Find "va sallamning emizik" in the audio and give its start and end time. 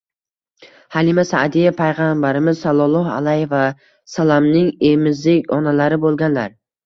3.53-5.55